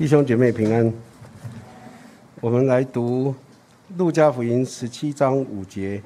[0.00, 0.90] 弟兄姐妹平安。
[2.40, 3.34] 我们来读
[3.98, 6.00] 《路加福音》十七章五节。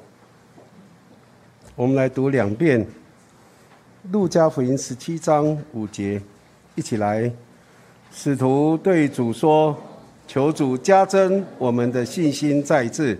[1.77, 2.83] 我们来读两遍
[4.11, 6.21] 《路加福音》十七章五节，
[6.75, 7.31] 一起来。
[8.11, 9.73] 使徒对主说
[10.27, 13.17] ：“求主加增我们的信心再次。”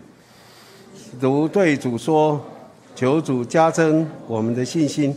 [0.93, 2.45] 使徒对主说
[2.93, 5.15] ：“求主加增我们的信心。”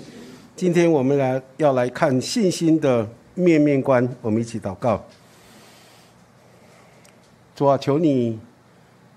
[0.54, 3.04] 今天我们来要来看信心的
[3.34, 5.04] 面面观，我们一起祷告。
[7.58, 8.38] 主啊，求你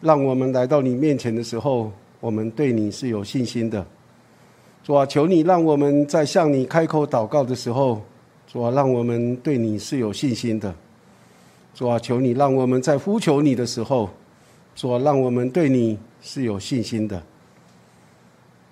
[0.01, 3.85] 让我们来到你面前的时候，我们对你是有信心的。
[4.83, 8.01] 主啊，求你让我们在向你开口祷告的时候，
[8.47, 10.73] 主啊，让我们对你是有信心的。
[11.75, 14.09] 主啊，求你让我们在呼求你的时候，
[14.75, 17.21] 主啊，让我们对你是有信心的。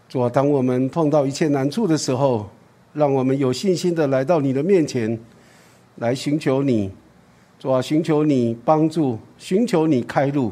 [0.07, 2.49] 主啊，当我们碰到一切难处的时候，
[2.93, 5.19] 让我们有信心的来到你的面前，
[5.97, 6.89] 来寻求你。
[7.59, 10.49] 主啊，寻求你帮助，寻求你开路，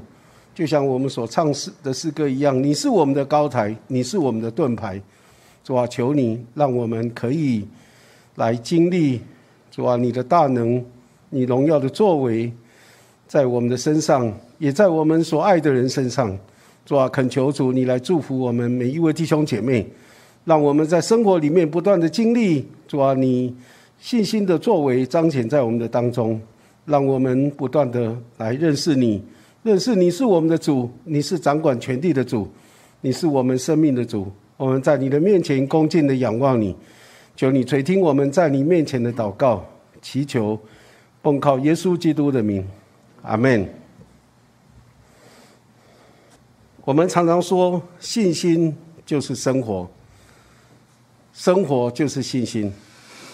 [0.53, 2.61] 就像我们所唱诗的诗歌一样。
[2.61, 5.01] 你是我们的高台，你是我们的盾牌。
[5.63, 7.65] 主啊，求你让我们可以
[8.35, 9.21] 来经历
[9.71, 10.83] 主啊你的大能，
[11.29, 12.51] 你荣耀的作为，
[13.25, 16.37] 在我们的身上，也在我们所爱的人身上。
[16.85, 19.87] 主啊，恳求主你来祝福我们每一位弟兄姐妹，
[20.43, 23.55] 让我们在生活里面不断的经历主啊你
[23.97, 26.37] 信心的作为彰显在我们的当中。
[26.87, 29.21] 让我们不断的来认识你，
[29.61, 32.49] 认识你是我们的主，你是掌管全地的主，
[33.01, 34.31] 你是我们生命的主。
[34.55, 36.73] 我们在你的面前恭敬的仰望你，
[37.35, 39.65] 求你垂听我们在你面前的祷告，
[40.01, 40.57] 祈求
[41.21, 42.65] 奉靠耶稣基督的名，
[43.21, 43.67] 阿门。
[46.85, 48.73] 我们常常说，信心
[49.05, 49.85] 就是生活，
[51.33, 52.71] 生活就是信心。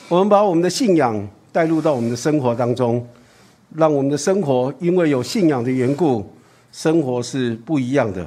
[0.10, 3.08] 我们把我们的信仰带入到我们的生活当中。
[3.76, 6.26] 让我们的生活因为有信仰的缘故，
[6.72, 8.26] 生活是不一样的。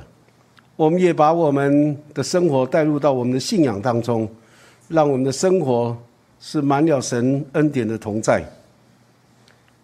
[0.74, 4.28] 我们也把我们的生活带入到我们的信仰当中，
[4.88, 5.96] 让我们的生活
[6.40, 8.44] 是满了神恩典的同在。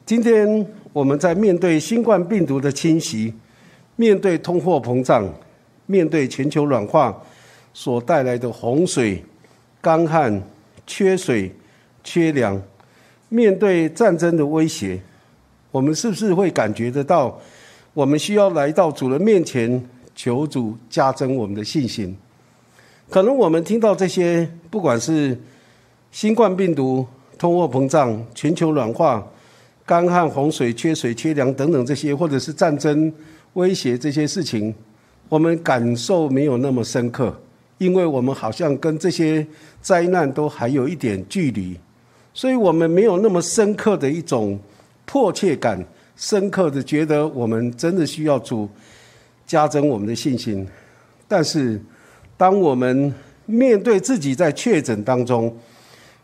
[0.04, 3.32] 今天我们在面对新冠病毒的侵袭，
[3.96, 5.26] 面对通货膨胀，
[5.86, 7.16] 面对全球暖化
[7.72, 9.24] 所带来的洪水、
[9.80, 10.42] 干旱、
[10.86, 11.50] 缺水、
[12.02, 12.60] 缺粮，
[13.28, 15.00] 面对战争的威胁。
[15.72, 17.40] 我们是不是会感觉得到，
[17.94, 19.82] 我们需要来到主人面前
[20.14, 22.14] 求主加增我们的信心？
[23.08, 25.36] 可能我们听到这些，不管是
[26.10, 27.06] 新冠病毒、
[27.38, 29.26] 通货膨胀、全球暖化、
[29.86, 33.10] 干旱、洪水、缺水、缺粮等等这些，或者是战争
[33.54, 34.74] 威胁这些事情，
[35.30, 37.34] 我们感受没有那么深刻，
[37.78, 39.46] 因为我们好像跟这些
[39.80, 41.78] 灾难都还有一点距离，
[42.34, 44.60] 所以我们没有那么深刻的一种。
[45.12, 45.78] 迫切感，
[46.16, 48.66] 深刻的觉得我们真的需要主
[49.44, 50.66] 加增我们的信心。
[51.28, 51.78] 但是，
[52.34, 53.12] 当我们
[53.44, 55.54] 面对自己在确诊当中，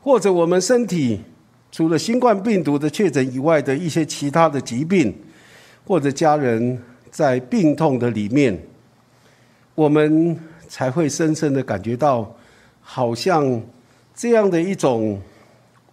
[0.01, 1.21] 或者我们身体
[1.71, 5.15] 除了新冠病毒的确诊以外的一些其他的疾病，
[5.87, 8.59] 或者家人在病痛的里面，
[9.75, 10.35] 我们
[10.67, 12.35] 才会深深的感觉到，
[12.81, 13.61] 好像
[14.15, 15.21] 这样的一种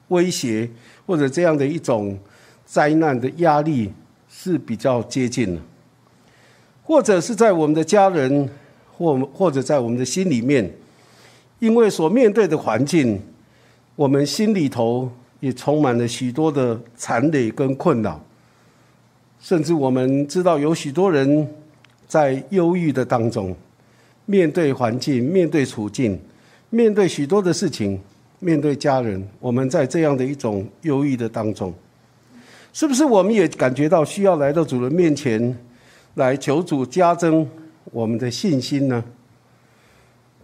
[0.08, 0.70] 威胁，
[1.06, 2.18] 或者这样的一种。
[2.66, 3.94] 灾难的压力
[4.28, 5.62] 是比较接近的，
[6.84, 8.50] 或者是在我们的家人，
[8.98, 10.70] 或或者在我们的心里面，
[11.60, 13.22] 因为所面对的环境，
[13.96, 15.10] 我们心里头
[15.40, 18.20] 也充满了许多的残累跟困扰，
[19.40, 21.48] 甚至我们知道有许多人
[22.08, 23.56] 在忧郁的当中，
[24.26, 26.20] 面对环境，面对处境，
[26.70, 28.00] 面对许多的事情，
[28.40, 31.74] 面对家人，我们在这样的一种忧郁的当中。
[32.76, 35.58] 是不是我们也感觉到需要来到主人面前，
[36.16, 37.48] 来求主加增
[37.86, 39.02] 我们的信心呢？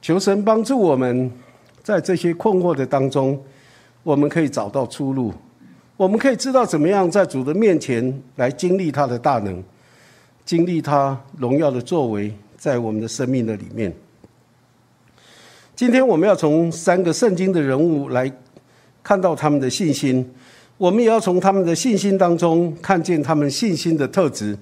[0.02, 1.30] 求神帮助我们，
[1.84, 3.38] 在这些困惑的当中，
[4.02, 5.34] 我们可以找到出路，
[5.98, 9.62] 我们可以知道怎么样在主的面前来经历他的大能，
[10.46, 13.94] 经历他荣耀的作为在我们的生命的里面。
[15.76, 18.32] 今天我们要从三个圣经的人物来
[19.04, 20.34] 看到他们的信心。
[20.82, 24.58] 我们也要从他们的信心当中看见他们信心的特质，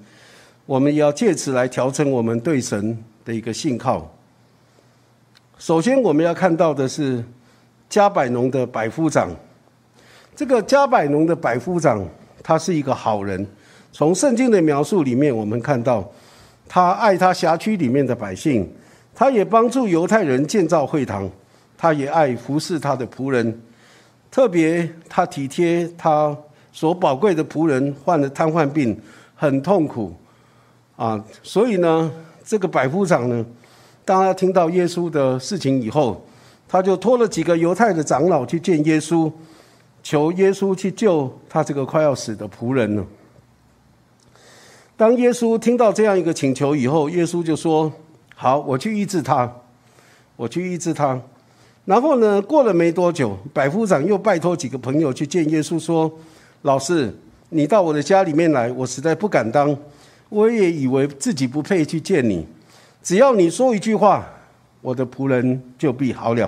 [0.65, 4.05] 我们也要借此来调整我们对神的一个信靠。
[5.57, 7.23] 首先，我们要看到的是
[7.89, 9.33] 加百农的百夫长。
[10.35, 12.05] 这个加百农的百夫长，
[12.43, 13.47] 他是一个好人。
[13.93, 16.05] 从圣经的描述里面，我们看到
[16.67, 18.69] 他爱他辖区里面的百姓，
[19.15, 21.29] 他也帮助犹太人建造会堂，
[21.77, 23.61] 他也爱服侍他的仆人。
[24.31, 26.37] 特别，他体贴他
[26.71, 28.95] 所宝贵的仆人患了瘫痪病，
[29.35, 30.13] 很痛苦
[30.95, 31.23] 啊。
[31.41, 32.11] 所以呢，
[32.43, 33.45] 这个百夫长呢，
[34.05, 36.23] 当他听到耶稣的事情以后，
[36.67, 39.31] 他就托了几个犹太的长老去见耶稣，
[40.03, 43.03] 求耶稣去救他这个快要死的仆人呢。
[44.95, 47.91] 当耶稣听到这样一个请求以后，耶稣就说
[48.35, 49.51] ：“好，我去医治他，
[50.35, 51.19] 我去医治他。”
[51.89, 56.11] 然后呢，过了没多久，百夫长又拜托几个朋友去见耶稣，说
[56.61, 57.11] ：“老师，
[57.49, 59.75] 你到我的家里面来，我实在不敢当，
[60.29, 62.45] 我也以为自己不配去见你。
[63.01, 64.23] 只要你说一句话，
[64.81, 66.47] 我的仆人就必好了。”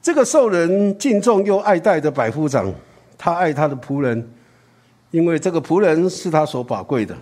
[0.00, 2.72] 这个受人敬重又爱戴的百夫长，
[3.18, 4.24] 他爱他的仆人，
[5.10, 7.12] 因为这个仆人是他所宝贵的。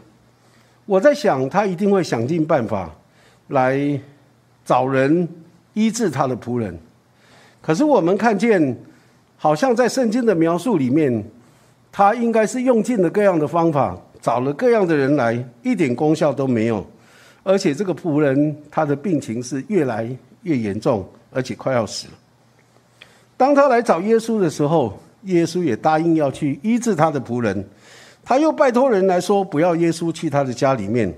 [0.84, 2.94] 我在想，他一定会想尽办法
[3.48, 3.98] 来
[4.66, 5.26] 找人。
[5.74, 6.78] 医治他的仆人，
[7.60, 8.76] 可是我们看见，
[9.36, 11.24] 好像在圣经的描述里面，
[11.90, 16.84] 他应该是用尽了各样的方法，找了各样的人来，一点功效都没有。
[17.42, 20.08] 而且这个仆人他的病情是越来
[20.42, 22.12] 越严重，而且快要死了。
[23.36, 27.64] 当他来找耶稣的时候，耶稣也答应要去医治他的仆人。
[28.24, 31.12] 他又拜托人来说，不要耶稣去他的家里面，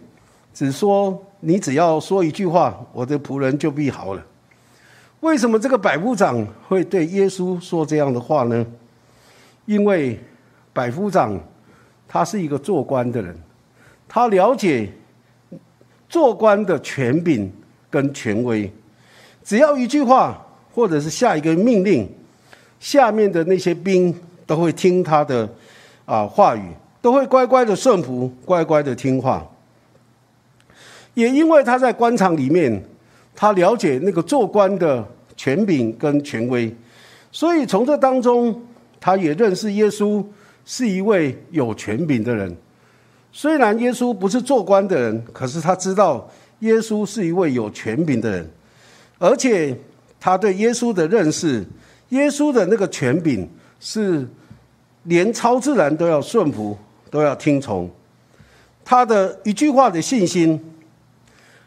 [0.54, 4.24] 只说你只要说一句话，我的仆人就必好了。
[5.24, 8.66] 为什么这个百夫长会对耶稣说这样的话呢？
[9.64, 10.20] 因为
[10.70, 11.40] 百夫长
[12.06, 13.34] 他是一个做官的人，
[14.06, 14.92] 他了解
[16.10, 17.50] 做官的权柄
[17.88, 18.70] 跟权威，
[19.42, 22.06] 只要一句话或者是下一个命令，
[22.78, 25.48] 下面的那些兵都会听他的
[26.04, 26.70] 啊话语，
[27.00, 29.50] 都会乖乖的顺服，乖乖的听话。
[31.14, 32.84] 也因为他在官场里面。
[33.36, 35.04] 他了解那个做官的
[35.36, 36.72] 权柄跟权威，
[37.32, 38.62] 所以从这当中，
[39.00, 40.24] 他也认识耶稣
[40.64, 42.56] 是一位有权柄的人。
[43.32, 48.48] 虽然耶稣不是做官的人，可是他知道耶稣是一位有权柄的人，
[49.18, 49.76] 而且
[50.20, 51.66] 他对耶稣的认识，
[52.10, 53.50] 耶稣的那个权柄
[53.80, 54.24] 是
[55.02, 56.78] 连超自然都要顺服，
[57.10, 57.90] 都要听从。
[58.84, 60.60] 他的一句话的信心。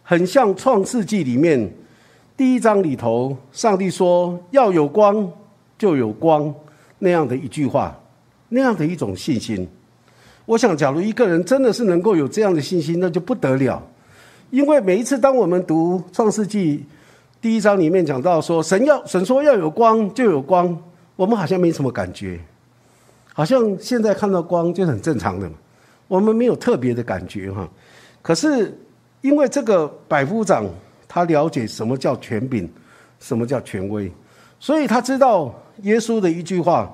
[0.10, 1.70] 很像《创世纪》里面
[2.38, 5.30] 第一章里头，上帝说要有光
[5.78, 6.56] 就有光
[6.98, 7.94] 那样的一句话，
[8.48, 9.68] 那样的一种信心。
[10.46, 13.86] 我想，假如一个人真的是能够有这样的信心，那就不得了。
[14.50, 16.78] 因为每一次当我们读《创世纪》
[17.42, 20.82] 第一章里面讲到说神要神说要有光就有光，
[21.18, 22.40] 我们好像没什么感觉，
[23.34, 25.52] 好像现在看到光就很正常的，
[26.08, 27.68] 我们没有特别的感觉哈。
[28.22, 28.74] 可是。
[29.28, 30.66] 因为这个百夫长，
[31.06, 32.66] 他了解什么叫权柄，
[33.20, 34.10] 什么叫权威，
[34.58, 36.90] 所以他知道耶稣的一句话，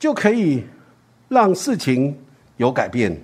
[0.00, 0.64] 就可以
[1.28, 2.12] 让事情
[2.56, 3.16] 有改变，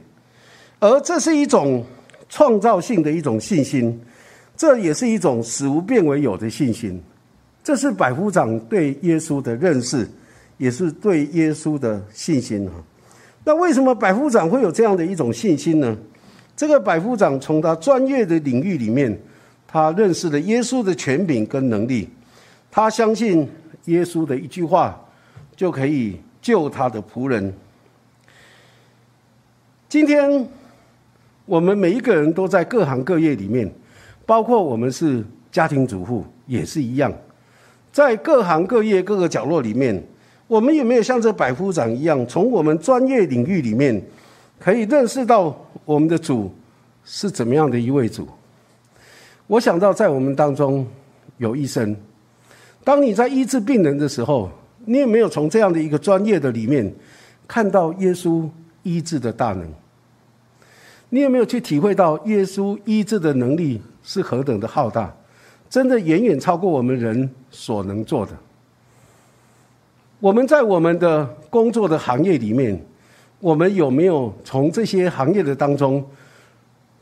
[0.79, 1.85] 而这是一种
[2.29, 4.01] 创造性的一种信心，
[4.57, 7.03] 这也是一种使无变为有的信心，
[7.65, 10.09] 这是百夫长对耶稣的认识，
[10.57, 12.73] 也是对耶稣的信心啊。
[13.43, 15.99] 那为什么百夫长会有这样的一种信心呢？
[16.59, 19.17] 这个百夫长从他专业的领域里面，
[19.65, 22.09] 他认识了耶稣的权柄跟能力，
[22.69, 23.49] 他相信
[23.85, 25.01] 耶稣的一句话
[25.55, 27.55] 就可以救他的仆人。
[29.89, 30.49] 今天
[31.47, 33.73] 我们每一个人都在各行各业里面，
[34.27, 37.13] 包括我们是家庭主妇也是一样，
[37.93, 40.03] 在各行各业各个角落里面，
[40.49, 44.03] 我们有没有像这百夫长一样，从我们专业领域里面？
[44.59, 46.53] 可以认识到我们的主
[47.05, 48.29] 是怎么样的一位主。
[49.47, 50.87] 我想到在我们当中
[51.39, 51.97] 有医生，
[52.85, 54.51] 当你在医治病人的时候，
[54.85, 56.93] 你有没有从这样的一个专业的里面
[57.47, 58.49] 看到耶稣
[58.83, 59.67] 医治的大能？
[61.09, 65.15] 你有没有去体会到耶稣医治的能力是何等的浩大，
[65.71, 68.33] 真的远远超过我们人所能做的？
[70.21, 72.79] 我们在我们的工作的行业里面。
[73.41, 76.05] 我们有没有从这些行业的当中，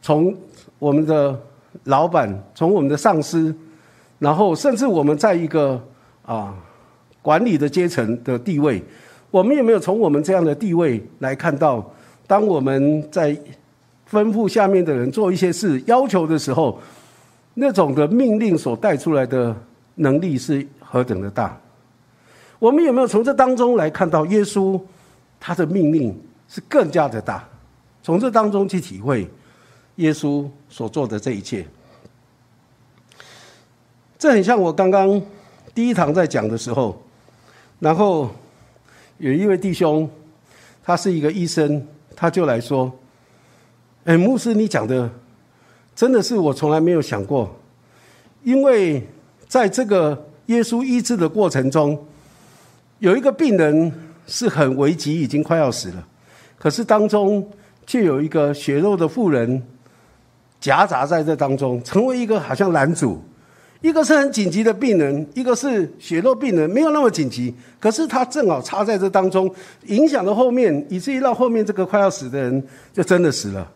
[0.02, 0.34] 从
[0.78, 1.38] 我们的
[1.84, 3.54] 老板，从我们的上司，
[4.18, 5.82] 然后甚至我们在一个
[6.24, 6.54] 啊
[7.22, 8.82] 管理的阶层的地位，
[9.30, 11.90] 我们有没有从我们这样的地位来看到，
[12.26, 13.34] 当我们在
[14.10, 16.78] 吩咐下面的人做一些事要求的时候，
[17.54, 19.56] 那种的命令所带出来的
[19.94, 21.58] 能力是何等的大？
[22.58, 24.78] 我们有没有从这当中来看到耶稣
[25.40, 26.14] 他的命令？
[26.48, 27.48] 是更加的大，
[28.02, 29.28] 从这当中去体会
[29.96, 31.66] 耶稣所做的这一切，
[34.18, 35.20] 这很像我刚刚
[35.74, 37.02] 第一堂在讲的时候，
[37.80, 38.30] 然后
[39.18, 40.08] 有一位弟兄，
[40.82, 42.92] 他是一个医生，他就来说
[44.04, 45.10] ：“哎，牧师，你讲的
[45.94, 47.54] 真的是我从来没有想过，
[48.42, 49.06] 因为
[49.48, 52.06] 在这个耶稣医治的过程中，
[52.98, 53.92] 有一个病人
[54.26, 56.08] 是很危急，已经快要死了，
[56.58, 57.48] 可是当中
[57.86, 59.62] 却有一个血肉的妇人
[60.60, 63.22] 夹杂在这当中，成为一个好像男主。”
[63.82, 69.48] 一个是很紧急的病人，一个是血肉病人，没有那么紧急，可是他正好插在这当中，
[69.84, 73.70] 影响了后面，以至于让后面这个快要死的人就真的死了。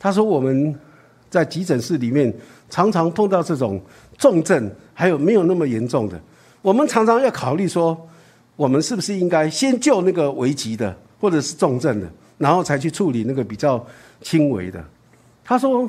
[0.00, 0.74] 他说：“我们
[1.28, 2.32] 在急诊室里面
[2.70, 3.80] 常常碰到这种
[4.16, 6.18] 重症，还有没有那么严重的，
[6.62, 7.96] 我们常常要考虑说，
[8.56, 13.84] 我们是不是应该先救那个危急的或者是重症的，然后才去处理那个比较
[14.22, 14.84] 轻微的。”
[15.44, 15.88] 他说。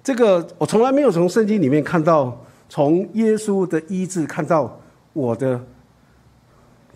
[0.00, 2.34] 这个我从来没有从圣经里面看到，
[2.66, 4.80] 从耶稣的医治看到
[5.12, 5.60] 我的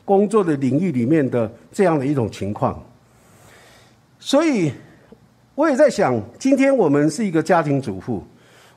[0.02, 2.82] 工作的领域里面的这样的一种情况。
[4.18, 4.73] 所以
[5.54, 8.25] 我也在想，今天我们是一个家庭主妇，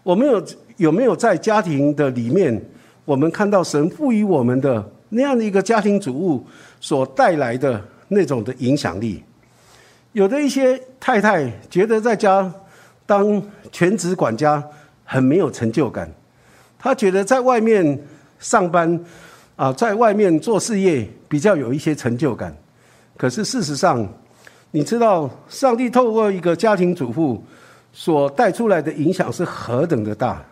[0.04, 2.62] 我们有有没有在家庭的里面，
[3.06, 6.46] 我们看到神赋予我们的那样的一个家庭主妇
[6.82, 9.24] 所带来的那种的影响力？
[10.14, 12.54] 有的一些太太觉得在家。
[13.08, 13.40] 当
[13.72, 14.68] 全职管家
[15.04, 16.12] 很没有成就感，
[16.80, 18.04] 她觉得在外面
[18.40, 19.00] 上班
[19.56, 22.52] 啊，在外面做事业比较有一些成就感。
[23.16, 24.04] 可是事实上，
[24.72, 27.44] 你知道，上帝透过一个家庭主妇
[27.94, 30.44] 所带出来的影响是何等的大。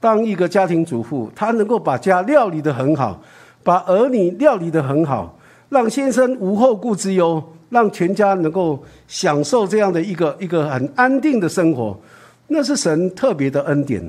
[0.00, 3.22] 当一个家庭主妇，她能够把家料理得很好，
[3.62, 7.42] 把儿女料理得很好，让先生无后顾之忧。
[7.68, 11.98] 让全家能够享受这样的一个一个很安定的生活，
[12.46, 14.08] 那是神特别的恩典。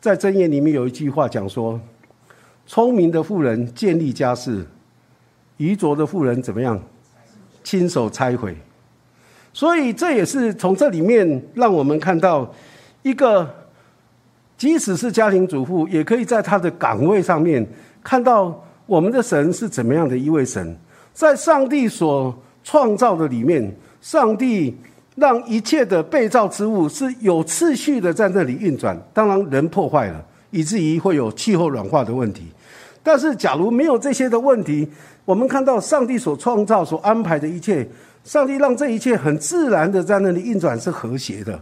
[0.00, 1.80] 在箴言里面有一句话讲说
[2.66, 4.66] ：“聪明的妇人建立家室，
[5.58, 6.78] 愚拙的妇人怎么样？
[7.62, 8.56] 亲手拆毁。”
[9.54, 12.52] 所以这也是从这里面让我们看到，
[13.02, 13.48] 一个
[14.56, 17.64] 即使是家庭主妇，也可以在他的岗位上面
[18.02, 20.74] 看到我们的神是怎么样的一位神。
[21.12, 24.74] 在上帝所创造的里面，上帝
[25.14, 28.98] 让一切的被造之物是有次序的在那里运转。
[29.12, 32.44] 当然，人破坏了，以至于会有气候软化的问题。
[33.02, 34.88] 但是，假如没有这些的问题，
[35.26, 37.86] 我们看到上帝所创造、所安排的一切，
[38.24, 41.60] 上帝让这一切很自然的在那里运转，是和谐的。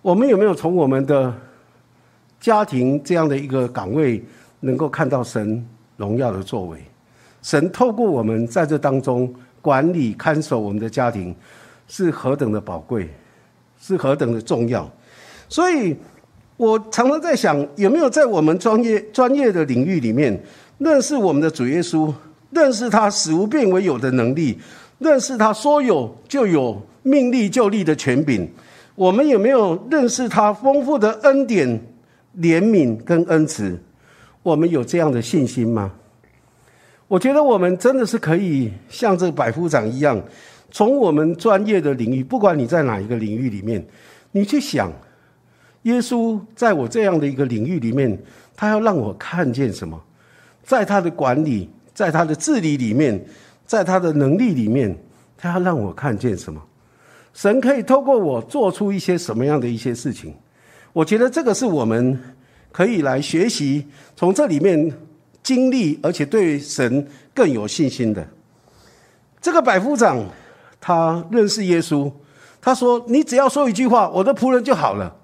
[0.00, 1.34] 我们有没有从我们的
[2.38, 4.24] 家庭这样的一个岗位，
[4.60, 5.66] 能够看到神
[6.00, 6.78] 荣耀的作为？
[7.42, 9.30] 神透过我们在这当中
[9.60, 11.34] 管理看守我们的家庭，
[11.86, 13.06] 是何等的宝贵，
[13.78, 14.90] 是何等的重要。
[15.46, 15.94] 所以，
[16.56, 20.42] 我常常在想，有没有在我们专业专业的领域里面，
[20.78, 22.10] 认识我们的主耶稣，
[22.50, 24.58] 认识他使无变为有的能力，
[24.98, 28.48] 认识他说有就有、命立就立的权柄。
[28.94, 31.68] 我们有没有认识他丰富的恩典、
[32.38, 33.78] 怜悯跟恩慈？
[34.42, 35.92] 我们有这样的信心吗？
[37.08, 40.22] 我觉得我们真的是可以像这个百夫长一样，
[40.70, 43.84] 从我们专业的领域，不管你在哪一个领域里面，
[44.32, 44.92] 你去想，
[45.82, 48.16] 耶稣在我这样的一个领域里面，
[48.56, 50.00] 他要让我看见什么？
[50.62, 53.20] 在他的管理，在他的治理里面，
[53.66, 54.96] 在他的能力里面，
[55.36, 56.62] 他要让我看见什么？
[57.34, 60.32] 神可以透过我做出一些什么样的一些事情？
[60.92, 62.18] 我觉得这个是我们
[62.72, 63.86] 可以来学习，
[64.16, 64.92] 从这里面。
[65.42, 68.24] 经历，而且对神更有信心的
[69.40, 70.22] 这个百夫长，
[70.78, 72.12] 他认识耶稣。
[72.60, 75.16] 他说：“你只要说一句话，我的仆人就好了。”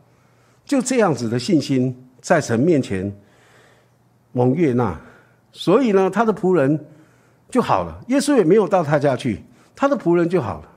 [0.64, 3.14] 就这样子的信心，在神面前
[4.32, 4.98] 蒙悦纳。
[5.52, 6.86] 所以呢，他的仆人
[7.50, 8.02] 就好了。
[8.08, 9.44] 耶稣也没有到他家去，
[9.76, 10.68] 他的仆人就好了，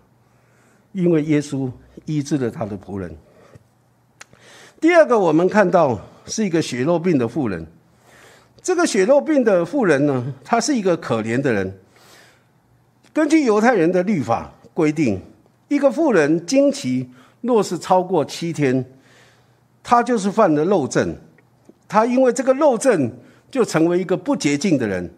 [0.91, 1.71] 因为耶稣
[2.05, 3.17] 医治了他的仆人。
[4.81, 5.97] 第二个，我们看到
[6.29, 7.65] 是一个血肉病的妇人。
[8.61, 11.79] 这个血肉病的妇人呢，她是一个可怜的人。
[13.11, 15.19] 根据犹太人的律法规定，
[15.67, 17.09] 一个妇人经期
[17.41, 18.85] 若是超过七天，
[19.81, 21.15] 她就是犯了漏症。
[21.87, 23.11] 她因为这个漏症，
[23.49, 25.11] 就成为一个不洁净的人。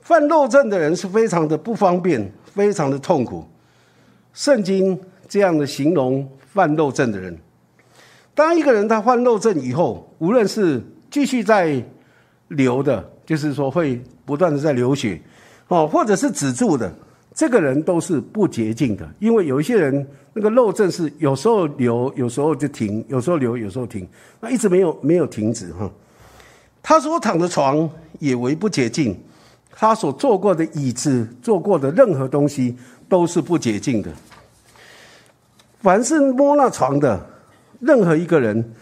[0.00, 3.42] 犯漏症的人是非常的不方便，非常的痛苦。
[4.34, 7.38] 圣经这样的形容犯漏症的人：
[8.34, 11.82] 当一个人他患漏症以后，无论是继续在
[12.48, 15.20] 流的，就是说会不断的在流血，
[15.68, 16.92] 哦，或者是止住的，
[17.32, 19.08] 这个人都是不洁净的。
[19.20, 24.06] 因为有一些人那个漏症是有时候流，有时候就停，有时候流，有时候停，
[24.40, 25.88] 那一直没有没有停止哈。
[26.82, 27.88] 他所躺的床
[28.18, 29.16] 也为不洁净，
[29.70, 32.76] 他所坐过的椅子、坐过的任何东西
[33.08, 34.10] 都是不洁净的。
[35.80, 37.24] 凡是摸那床的
[37.84, 38.72] 任何一个人，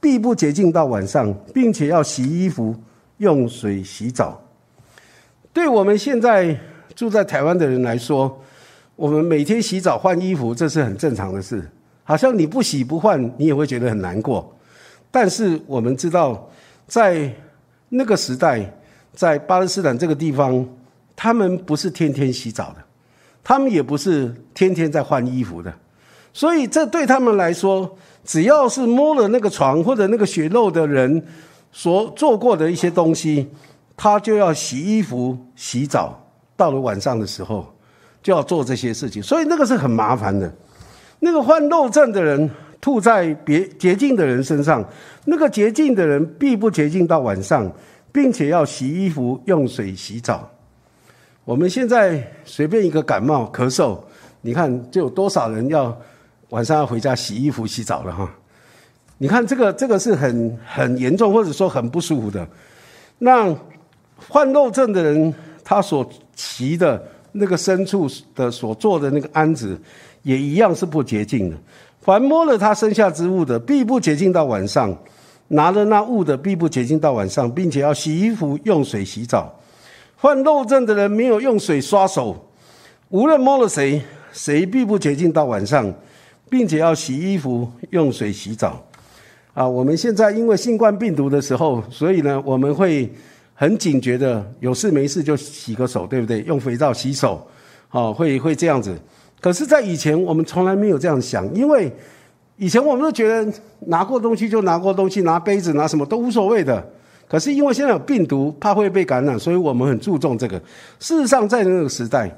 [0.00, 2.74] 必不洁净到晚上，并且要洗衣服、
[3.18, 4.40] 用水洗澡。
[5.52, 6.58] 对我们现在
[6.94, 8.40] 住在台湾的人来说，
[8.96, 11.68] 我们每天洗澡换衣服，这是很正常的事。
[12.04, 14.56] 好像你不洗不换，你也会觉得很难过。
[15.10, 16.48] 但是我们知道，
[16.86, 17.30] 在
[17.90, 18.72] 那个时代，
[19.12, 20.66] 在巴勒斯坦这个地方，
[21.14, 22.76] 他们不是天天洗澡的，
[23.44, 25.74] 他们也不是天天在换衣服的。
[26.32, 27.96] 所以，这对他们来说，
[28.28, 31.24] 只要是摸了那个床或者那个血肉的人
[31.72, 33.48] 所做过的一些东西，
[33.96, 36.22] 他就要洗衣服、洗澡。
[36.54, 37.66] 到了晚上的时候，
[38.22, 39.22] 就要做这些事情。
[39.22, 40.52] 所以，那个是很麻烦的。
[41.20, 42.50] 那个患肉症的人
[42.82, 44.84] 吐在别洁净的人身上，
[45.24, 47.72] 那个洁净的人必不洁净到晚上，
[48.12, 50.46] 并且要洗衣服、用水洗澡。
[51.46, 53.98] 我们现在随便一个感冒、咳嗽，
[54.42, 55.98] 你看就有多少人要？
[56.50, 58.30] 晚上要回家洗衣服、洗澡了哈，
[59.18, 62.48] 你看这个这个是很很严重，或者说很不舒服的。
[63.18, 63.54] 那
[64.28, 67.02] 患肉症的人，他所骑的
[67.32, 69.78] 那个牲畜的所做的那个鞍子，
[70.22, 71.56] 也一样是不洁净的。
[72.00, 74.90] 凡摸了他身下之物的，必不洁净到晚上；
[75.48, 79.54] 拿了那物的，必不洁净到晚上，并且要洗衣服、用水洗澡。
[80.16, 82.48] 患肉症的人没有用水刷手，
[83.10, 84.00] 无论摸了谁，
[84.32, 85.92] 谁必不洁净到晚上。
[86.50, 88.82] 并且要洗衣服、用水洗澡，
[89.54, 93.12] 啊，我们现在因为新冠病毒的时候，所以呢，我们会
[93.54, 96.40] 很警觉的，有事没事就洗个手，对不对？
[96.42, 97.46] 用肥皂洗手，
[97.88, 98.96] 啊，会会这样子。
[99.40, 101.92] 可是，在以前我们从来没有这样想，因为
[102.56, 103.52] 以前我们都觉得
[103.86, 106.84] 拿过东西就拿过东西，拿杯子拿什么都无所谓的。
[107.28, 110.58] 可是因为现在有病毒，怕会被感染，所以我们很注重这个。
[110.98, 112.30] 事实上，在那个时代，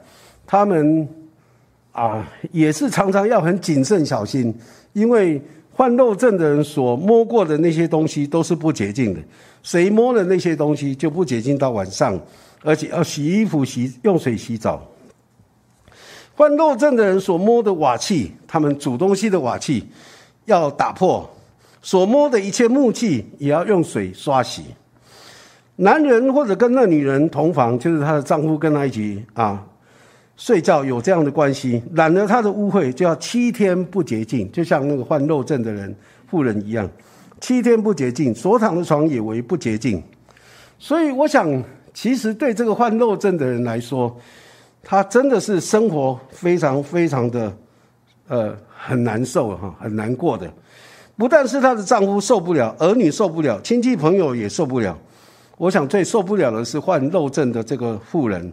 [0.47, 1.09] 他们。
[1.93, 4.55] 啊，也是常常要很谨慎小心，
[4.93, 5.41] 因为
[5.73, 9.21] 患肉症的人所摸过的那些东西都是不洁净的，
[9.63, 12.19] 谁摸了那些东西就不洁净到晚上，
[12.63, 14.87] 而且要洗衣服、洗用水洗澡。
[16.37, 19.87] 患肉症的人所摸的瓦器，他们煮东西的瓦器
[20.47, 21.29] 要打破，
[21.83, 24.65] 所摸的一切木器也要用水刷洗。
[25.76, 29.67] 男人或者跟那女人同房，就是她的丈夫跟她一起啊。
[30.41, 35.95] 睡觉有这样的关系，染了他的污秽就要七天不洁净，就像那个患肉症的人
[36.26, 36.89] 妇人一样，
[37.43, 40.03] 七天不洁净，所躺的床也为不洁净。
[40.79, 44.17] 所以我想，其实对这个患肉症的人来说，
[44.83, 47.55] 他真的是生活非常非常的，
[48.29, 50.50] 呃，很难受哈，很难过的。
[51.19, 54.99] 不但是她的丈夫受不了，儿女受不了，亲戚朋友也受不了。
[55.59, 58.50] 我想最受不了的是患肉症的这个妇人。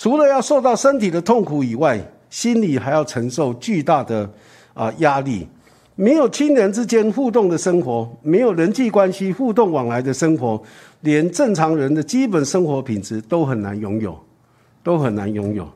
[0.00, 4.26] 除了要受到身体的痛苦以外，心里还要承受巨大的
[4.72, 5.46] 啊压力。
[5.94, 10.58] 没有亲人之间互动的生活，没有人际关系互动往来的生活，
[11.02, 14.18] 连正常人的基本生活品质都很难拥有，
[14.82, 15.68] 都很难拥有。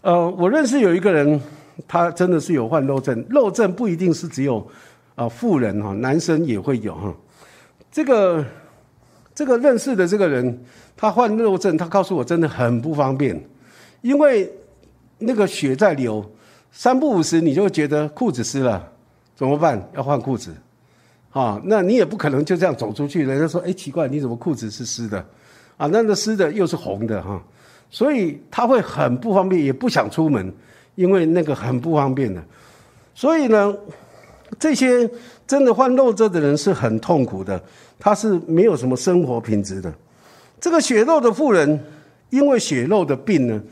[0.00, 1.40] 呃，我认识有一个人，
[1.86, 3.24] 他真的是有患肉症。
[3.30, 4.66] 肉症不一定是只有
[5.14, 7.14] 啊妇人哈，男生也会有哈。
[7.92, 8.44] 这个
[9.32, 10.60] 这个认识的这个人。
[11.00, 13.40] 他患肉症，他告诉我真的很不方便，
[14.02, 14.52] 因为
[15.18, 16.28] 那个血在流，
[16.72, 18.84] 三不五时你就觉得裤子湿了，
[19.36, 19.80] 怎么办？
[19.94, 20.52] 要换裤子，
[21.30, 23.24] 啊，那你也不可能就这样走出去。
[23.24, 25.24] 人家说，哎，奇怪，你怎么裤子是湿的？
[25.76, 27.40] 啊，那个湿的又是红的哈，
[27.88, 30.52] 所以他会很不方便，也不想出门，
[30.96, 32.42] 因为那个很不方便的。
[33.14, 33.72] 所以呢，
[34.58, 35.08] 这些
[35.46, 37.62] 真的患肉症的人是很痛苦的，
[38.00, 39.94] 他是没有什么生活品质的。
[40.60, 41.78] 这个血肉的妇人，
[42.30, 43.62] 因为血肉的病呢，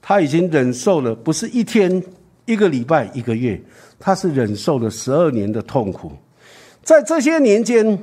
[0.00, 2.02] 她已经忍受了不是一天、
[2.46, 3.60] 一个礼拜、一个月，
[3.98, 6.12] 她是忍受了十二年的痛苦。
[6.82, 7.98] 在这些年间，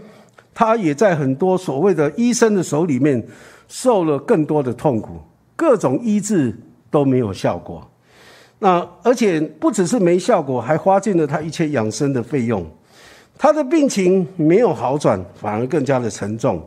[0.54, 3.26] 她也在很多所谓的医生的手里面
[3.68, 5.18] 受了更多的痛苦，
[5.56, 6.56] 各种医治
[6.92, 7.86] 都没有效果。
[8.60, 12.66] 那而且不只是没效果，还花尽了她一切养生的费用。
[13.38, 16.64] 她的病情没有好转，反而更加的沉重。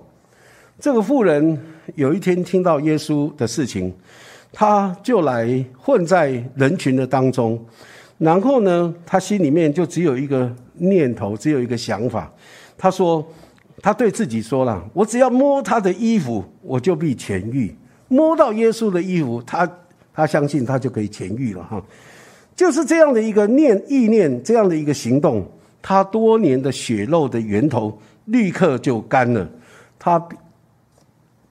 [0.81, 1.59] 这个妇人
[1.95, 3.93] 有一天听到耶稣的事情，
[4.51, 7.63] 他就来混在人群的当中，
[8.17, 12.33] 然后呢，他心里面就只有一个念头，只有一个想法。
[12.79, 13.23] 他说，
[13.83, 17.77] 他对自己说了：“我只要摸他的衣服，我就必痊愈。
[18.09, 19.71] 摸到耶稣的衣服，他
[20.15, 21.85] 他相信他就可以痊愈了。”哈，
[22.57, 25.47] 就是这样的一个念意念，这样的一个行动，
[25.83, 29.47] 他多年的血肉的源头立刻就干了。
[29.99, 30.19] 他。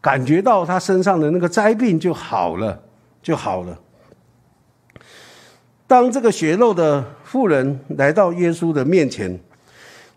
[0.02, 2.82] 感觉到他身上的那个灾病就好了，
[3.22, 3.78] 就好了。
[5.86, 9.40] 当这个血肉的妇人来到耶稣的面前，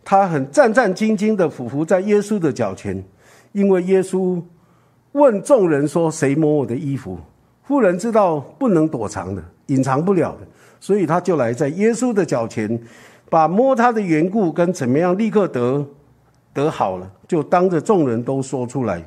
[0.04, 3.02] 他很战战兢兢的匍匐在耶稣的脚前，
[3.52, 4.40] 因为耶稣
[5.12, 7.18] 问众人说：“谁摸我的衣服？”
[7.64, 10.46] 妇人知道不能躲藏的，隐藏不了的，
[10.78, 12.80] 所以他就来在耶稣的脚前，
[13.30, 15.86] 把摸他的缘故跟怎么样立刻得
[16.52, 19.02] 得好了，就当着众人都说出来。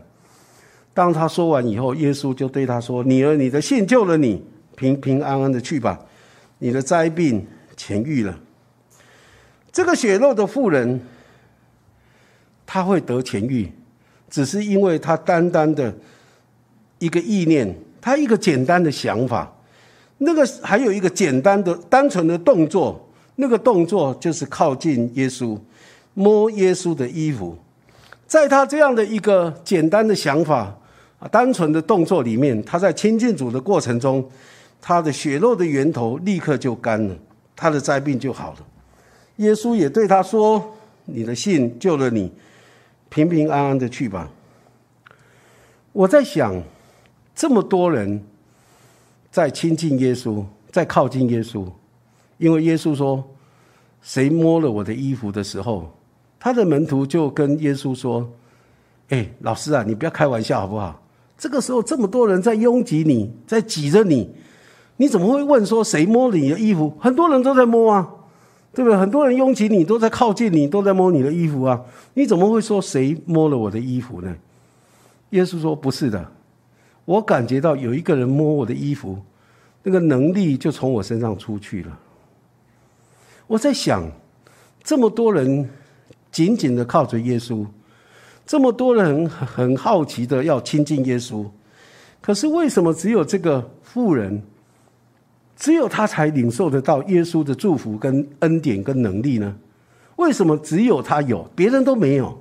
[0.95, 4.41] 当他说完以后，耶稣就对他说：“女儿，你的信救了你，
[4.77, 5.99] 平平安安的去吧。”
[6.59, 8.39] 你的灾病痊愈了。
[9.73, 11.01] 这个血肉的妇人，
[12.65, 13.69] 他会得痊愈，
[14.29, 15.93] 只是因为他单单的
[16.99, 19.53] 一个意念，他一个简单的想法，
[20.19, 23.05] 那个还有一个简单的、单纯的动作，
[23.35, 25.59] 那个动作就是靠近耶稣，
[26.13, 27.57] 摸耶稣的衣服。
[28.25, 30.75] 在他这样的一个简单的想法
[31.25, 34.23] 啊、单纯的动作里面，他在亲近主的过程中。
[34.87, 37.17] 他的血肉的源头立刻就干了，
[37.55, 38.57] 他的灾病就好了。
[39.37, 40.63] 耶稣也对他说
[41.05, 42.31] ：“你的信救了你，
[43.09, 44.29] 平平安安的去吧。”
[45.91, 46.61] 我在想，
[47.33, 48.23] 这么多人
[49.31, 51.65] 在亲近耶稣，在靠近耶稣，
[52.37, 53.27] 因为耶稣说
[54.03, 55.91] ：“谁摸了我的衣服的时候，
[56.39, 58.29] 他的门徒就跟耶稣说
[59.09, 61.01] ：‘哎，老师啊，你不要开玩笑好不好？
[61.37, 64.33] 这个时候这么多人在拥挤你，在挤着你。’”
[64.97, 66.93] 你怎么会问说谁摸你的衣服？
[66.97, 68.09] 很多人都在摸啊，
[68.73, 68.97] 对不对？
[68.97, 71.81] 很多人拥挤你，都在靠近你，都在摸你的衣服啊。
[72.13, 74.33] 你怎么会说谁摸了我的衣服呢？
[75.31, 76.25] 耶稣说不是的，
[77.03, 79.19] 我感觉到有一个人摸我的衣服，
[79.83, 81.99] 那个能力就从我身上出去了。
[83.47, 84.09] 我在想，
[84.81, 85.69] 这么多人
[86.31, 87.65] 紧紧的靠着耶稣，
[88.45, 91.45] 这么多人很好奇的要亲近耶稣，
[92.21, 94.41] 可是为什么只有这个妇人？
[95.57, 99.55] 只有他才领受得到耶稣的祝福、跟恩典、跟能力呢？
[100.17, 102.37] 为什么只有他有，别人都没有？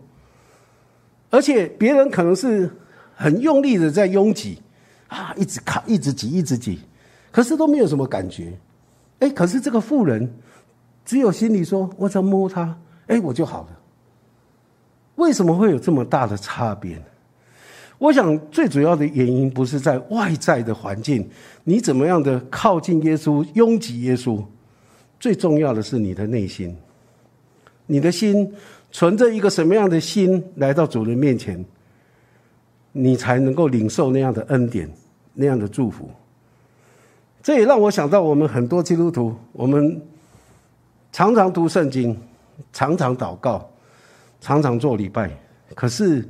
[1.30, 2.68] 而且别人可能是
[3.14, 4.58] 很用力的在拥挤
[5.06, 6.80] 啊，一直卡，一直挤，一直挤，
[7.30, 8.52] 可是都没有什么感觉。
[9.20, 10.28] 哎，可是这个妇人
[11.04, 13.68] 只有心里说：“我只要摸他，哎，我就好了。”
[15.16, 17.04] 为什么会有这么大的差别呢？
[17.98, 21.26] 我想最主要的原因不是在外在的环境，
[21.62, 24.42] 你怎么样的靠近耶稣、拥挤耶稣，
[25.18, 26.76] 最重要的是你的内心。
[27.86, 28.52] 你的心
[28.90, 31.64] 存着一个什么样的心来到主人面前，
[32.92, 34.90] 你才能够领受那样的恩典、
[35.34, 36.10] 那样的祝福。
[37.42, 40.00] 这也让我想到，我们很多基督徒，我们
[41.12, 42.18] 常常读圣经，
[42.72, 43.70] 常常祷告，
[44.44, 45.30] 常常做礼拜，
[45.74, 46.28] 可是。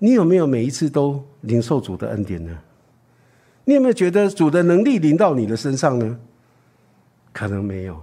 [0.00, 2.56] 你有没有每一次都领受主的恩典呢？
[3.64, 6.16] 你有没有觉得主的能力临到你的身上呢？
[7.32, 8.00] 可能没有。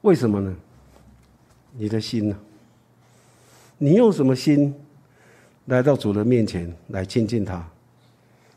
[0.00, 0.56] 为什么呢？
[1.76, 2.38] 你的心呢？
[3.76, 4.74] 你用什么心
[5.66, 7.62] 来到主的面前来亲近他？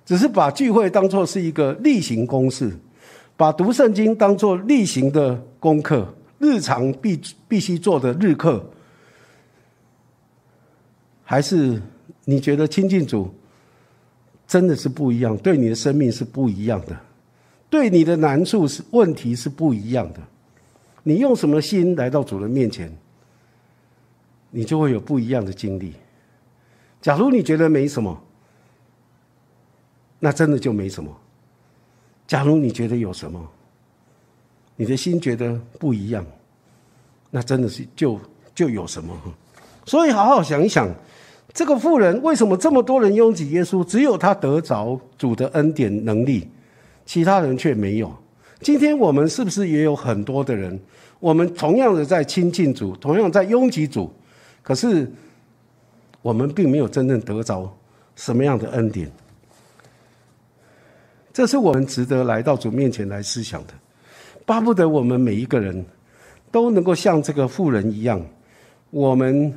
[0.06, 2.72] 只是把聚会当做是一个例行公事，
[3.36, 8.66] 把读圣经当做例行的功课，日常必必须做的日课。
[11.24, 11.82] 还是
[12.26, 13.34] 你觉得亲近主
[14.46, 16.96] 真的是不一样，对你的生命是不一样的，
[17.70, 20.20] 对你的难处是问题是不一样的。
[21.02, 22.94] 你用什么心来到主人面前，
[24.52, 25.94] 你就会有不一样的经历。
[27.02, 28.22] 假如你觉得没什么，
[30.20, 31.12] 那真的就没什么；
[32.28, 33.50] 假如你觉得有什么，
[34.76, 36.26] 你的心觉得不一样，
[37.32, 38.20] 那真的是就
[38.54, 39.18] 就有什么。
[39.86, 40.94] 所以好好想一想。
[41.54, 43.84] 这个妇人为什么这么多人拥挤耶稣？
[43.84, 46.50] 只有他得着主的恩典能力，
[47.06, 48.12] 其他人却没有。
[48.60, 50.80] 今天我们是不是也有很多的人？
[51.20, 54.12] 我们同样的在亲近主，同样在拥挤主，
[54.64, 55.10] 可是
[56.24, 57.72] 我们并没有真正得着
[58.16, 59.12] 什么样的恩典。
[61.32, 63.74] 这是我们值得来到主面前来思想的。
[64.44, 65.86] 巴不得我们每一个人
[66.52, 68.20] 都能够像这个妇人一样，
[68.90, 69.54] 我们。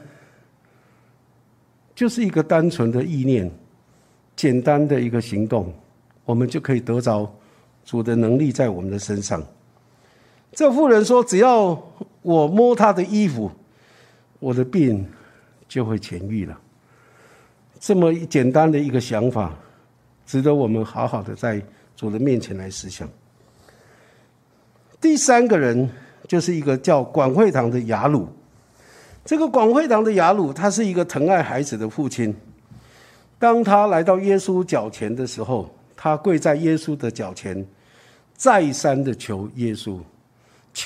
[1.96, 3.50] 就是一个单纯的意念，
[4.36, 5.72] 简单的一个行动，
[6.26, 7.28] 我们就可以得着
[7.86, 9.42] 主的能力在我们的身上。
[10.52, 11.82] 这妇人说：“只要
[12.20, 13.50] 我摸他的衣服，
[14.38, 15.06] 我的病
[15.66, 16.60] 就会痊愈了。”
[17.80, 19.54] 这么简单的一个想法，
[20.26, 21.62] 值得我们好好的在
[21.94, 23.08] 主的面前来思想。
[25.00, 25.88] 第三个人
[26.28, 28.28] 就是一个叫管会堂的雅鲁。
[29.26, 32.32] 这个广会堂的雅鲁，他是一个疼爱孩子的父亲。
[33.40, 37.66] 当他来到耶稣脚前的时候，他跪在耶稣的脚前，
[38.36, 39.98] 再三的求耶稣，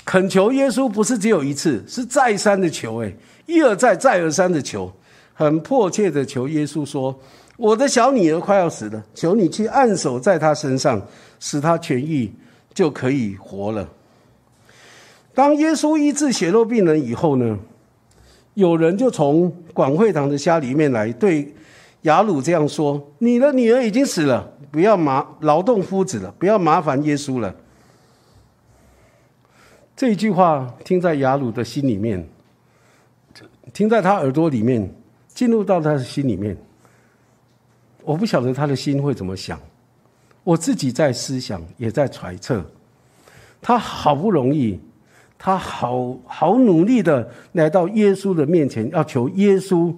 [0.06, 3.12] 恳求耶稣，不是只有一次，是再三的求，哎，
[3.44, 4.90] 一而再，再而三的求，
[5.34, 7.14] 很迫切的求耶稣说
[7.58, 11.00] ：“我的小女儿快要死了，求你去按手在她身上，
[11.38, 12.32] 使她痊愈，
[12.72, 13.86] 就可以活了。”
[15.34, 17.58] 当耶稣医治血肉病人以后呢，
[18.60, 21.52] 有人就从广会堂的家里面来对。
[22.02, 27.54] 雅鲁这样说：“你的女儿已经死了，不要麻劳动夫子了，不要麻烦耶稣了。”
[29.94, 32.26] 这一句话听在雅鲁的心里面，
[33.74, 34.90] 听在他耳朵里面，
[35.28, 36.56] 进入到他的心里面。
[38.02, 39.60] 我不晓得他的心会怎么想，
[40.42, 42.64] 我自己在思想，也在揣测。
[43.60, 44.80] 他好不容易，
[45.40, 49.92] 他好好努力的来到耶稣的面前，要求耶稣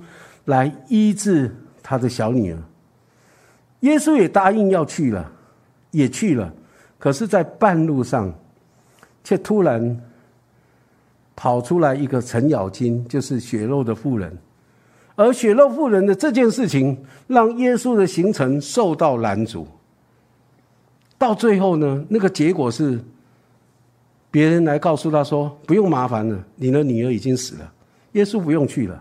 [0.46, 1.55] 来医治。
[1.85, 2.59] 他的小女儿，
[3.81, 5.33] 耶稣也答应要去了，
[5.90, 6.55] 也去了，
[6.96, 8.33] 可是，在半路上，
[9.24, 10.00] 却突然
[11.35, 14.38] 跑出来一个程咬金，就是血肉的妇人，
[15.16, 19.66] 而血肉妇人的这件事情，让耶稣的行程受到拦阻。
[21.18, 23.00] 到最后呢，那个结果是，
[24.33, 27.73] 别人来告诉他说：“不用麻烦了，你的女儿已经死了，
[28.12, 29.01] 耶稣不用去了。”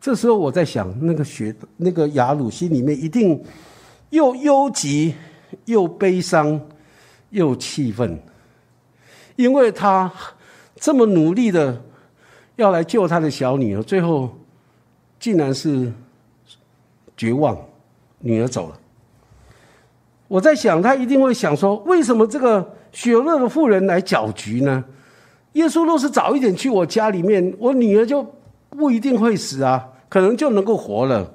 [0.00, 3.42] 这时候我在想，那个学那个雅鲁心里面一定
[4.10, 5.14] 又忧急
[5.64, 6.60] 又悲伤
[7.30, 8.18] 又气愤，
[9.36, 10.12] 因为他
[10.76, 11.82] 这么努力的
[12.56, 14.30] 要来救他的小女儿，最后
[15.18, 15.90] 竟然是
[17.16, 17.58] 绝望，
[18.18, 18.78] 女儿走了。
[20.28, 24.84] 我在想，他一定会想说，为什么这个血肉的妇人来搅局呢？
[25.52, 28.26] 耶稣若是早一点去我家里面，我女儿就。
[28.70, 31.28] 不一定会死啊，可能就能够活了。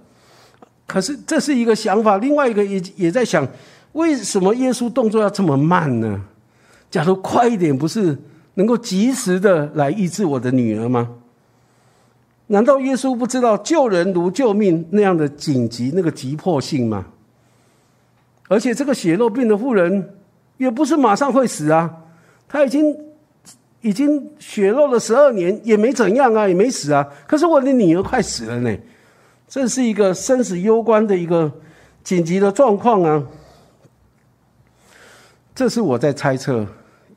[0.88, 3.46] 可是这是一个想法，另外一个也也在想，
[3.92, 6.22] 为什么耶稣动作要这么慢呢？
[6.90, 8.18] 假如快一点，不是
[8.54, 11.10] 能够及时的来医治我的女儿吗？
[12.48, 17.06] 难道耶稣不知道救人如救命那样的紧急、那个急迫性吗？
[18.48, 20.16] 而且这个血肉病的妇人
[20.58, 21.94] 也不是马上会死啊，
[22.48, 22.96] 他已经。
[23.82, 27.08] 已经血肉了十二年，也没怎样啊，也没死啊。
[27.28, 28.76] 可是我的女儿快死了呢，
[29.48, 31.52] 这是一个生死攸关的一个
[32.04, 33.24] 紧急的状况啊。
[35.54, 36.66] 这是我在猜测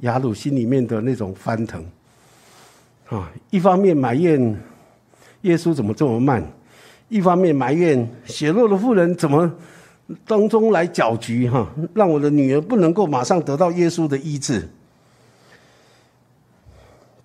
[0.00, 1.82] 雅鲁心里面的那种翻腾
[3.08, 3.32] 啊。
[3.48, 4.54] 一方面埋怨
[5.40, 6.46] 耶稣怎么这么慢，
[7.08, 9.50] 一方面埋怨血肉的妇人怎么
[10.24, 14.68] 当中来搅局哈，让我的女儿不能够马上得到耶稣的医治。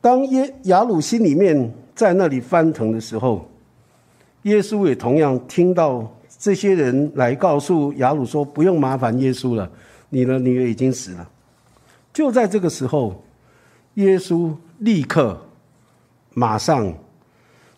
[0.02, 3.50] 当耶雅鲁心里面在那里翻腾的时候，
[4.42, 6.06] 耶稣也同样听到
[6.38, 9.70] 这些人来告诉雅鲁说：“不用麻烦耶稣了，
[10.10, 11.30] 你的女儿已经死了。”
[12.12, 13.24] 就在这个时候，
[13.94, 15.40] 耶稣立刻
[16.34, 16.94] 马上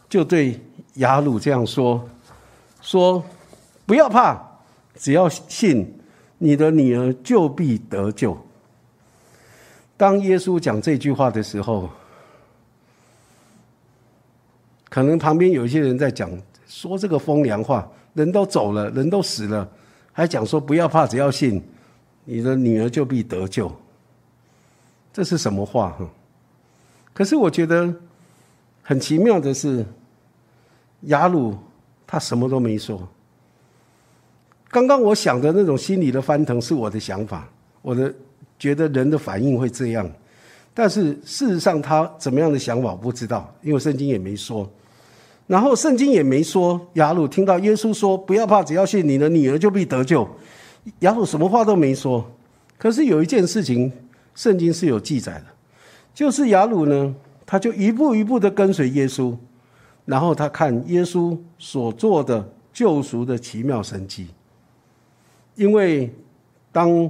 [0.09, 0.59] 就对
[0.95, 2.03] 雅鲁这样说
[2.81, 3.23] ：“说
[3.85, 4.41] 不要怕，
[4.97, 5.97] 只要信，
[6.37, 8.37] 你的女儿就必得救。”
[9.97, 11.89] 当耶稣讲这句话的时候，
[14.89, 16.29] 可能旁边有一些人在讲
[16.67, 19.69] 说这个风凉话，人都走了，人都死了，
[20.11, 21.63] 还讲说不要怕，只要信，
[22.25, 23.71] 你的女儿就必得救。
[25.13, 25.91] 这是什么话？
[25.91, 26.05] 哈！
[27.13, 27.95] 可是我觉得
[28.83, 29.85] 很奇妙的是，
[31.03, 31.57] 雅鲁
[32.05, 33.07] 他什么都没说。
[34.69, 37.47] 刚刚我想的那种心理的翻腾是我的想法，
[37.81, 38.13] 我的
[38.59, 40.09] 觉得人的反应会这样，
[40.73, 44.69] 但是事实上他怎么样的想法我不知道，因为圣经也没说。
[45.47, 50.27] 然后圣经也没说雅鲁听到耶稣说不要怕，只要信你的女儿就必得救。
[50.99, 52.25] 雅鲁什么话都没说，
[52.77, 53.91] 可是有一件事情
[54.33, 55.45] 圣经是有记载的，
[56.13, 59.35] 就是雅鲁呢，他就一步一步的跟随耶稣，
[60.05, 64.27] 然后他看耶稣所做的救赎的奇妙神迹。
[65.55, 66.13] 因为
[66.71, 67.09] 当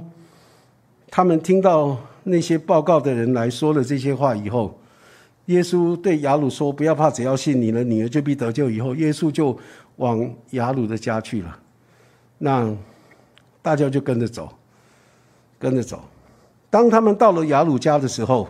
[1.10, 4.78] 他们听到那些报告的人来说了这些话以后。
[5.46, 9.56] 耶稣对雅鲁说：“不要怕，只要信你的女儿就必得救。”以后，耶稣就
[9.94, 11.56] 往雅鲁的家去了。
[12.38, 12.76] 那
[13.62, 14.52] 大家就跟着走，
[15.56, 16.02] 跟着走。
[16.68, 18.48] 当他们到了雅鲁家的时候，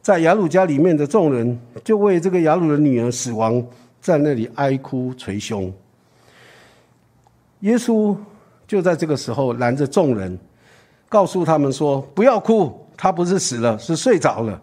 [0.00, 3.62] 在雅鲁家里面的众人就为这个雅鲁的女儿死亡
[4.00, 5.70] 在那里哀哭捶胸。
[7.60, 8.16] 耶稣
[8.66, 10.38] 就在这个时候拦着众人，
[11.08, 14.60] 告诉他们说：“不要哭，他不是死了，是睡着了。”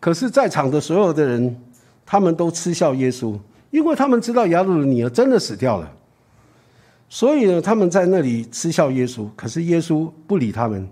[0.00, 1.60] 可是，在场的所有的人，
[2.06, 3.36] 他们都嗤笑耶稣，
[3.70, 5.90] 因为他们知道雅鲁的女儿真的死掉了。
[7.08, 9.28] 所以呢，他们在那里嗤笑耶稣。
[9.34, 10.88] 可是耶稣不理他们。